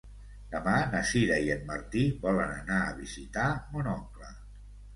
Demà 0.53 0.71
na 0.93 1.01
Sira 1.09 1.37
i 1.49 1.51
en 1.57 1.61
Martí 1.67 2.07
volen 2.25 2.55
anar 2.57 2.81
a 2.87 2.99
visitar 3.03 3.47
mon 3.77 3.95
oncle. 3.97 4.35